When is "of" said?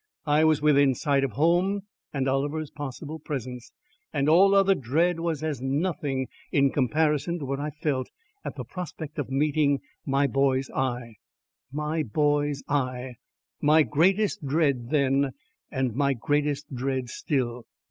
1.23-1.33, 9.19-9.29